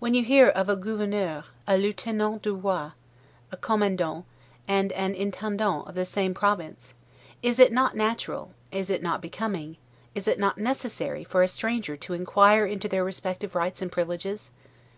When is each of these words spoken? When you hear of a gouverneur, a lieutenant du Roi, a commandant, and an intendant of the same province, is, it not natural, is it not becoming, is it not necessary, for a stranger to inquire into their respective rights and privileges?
When 0.00 0.12
you 0.12 0.22
hear 0.22 0.48
of 0.48 0.68
a 0.68 0.76
gouverneur, 0.76 1.44
a 1.66 1.78
lieutenant 1.78 2.42
du 2.42 2.54
Roi, 2.54 2.90
a 3.50 3.56
commandant, 3.56 4.26
and 4.68 4.92
an 4.92 5.14
intendant 5.14 5.88
of 5.88 5.94
the 5.94 6.04
same 6.04 6.34
province, 6.34 6.92
is, 7.42 7.58
it 7.58 7.72
not 7.72 7.96
natural, 7.96 8.52
is 8.70 8.90
it 8.90 9.02
not 9.02 9.22
becoming, 9.22 9.78
is 10.14 10.28
it 10.28 10.38
not 10.38 10.58
necessary, 10.58 11.24
for 11.24 11.42
a 11.42 11.48
stranger 11.48 11.96
to 11.96 12.12
inquire 12.12 12.66
into 12.66 12.86
their 12.86 13.02
respective 13.02 13.54
rights 13.54 13.80
and 13.80 13.90
privileges? 13.90 14.50